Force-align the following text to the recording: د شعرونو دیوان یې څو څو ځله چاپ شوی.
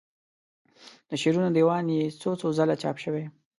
د 1.09 1.11
شعرونو 1.21 1.49
دیوان 1.57 1.85
یې 1.95 2.03
څو 2.21 2.31
څو 2.41 2.47
ځله 2.57 2.75
چاپ 2.81 2.97
شوی. 3.03 3.25